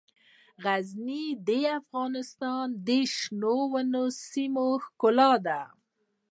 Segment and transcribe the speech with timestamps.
[0.63, 1.49] غزني د
[1.79, 5.61] افغانستان د شنو سیمو ښکلا ده.